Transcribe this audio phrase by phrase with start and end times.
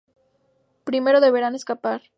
[0.87, 2.01] Primero deberán escapar.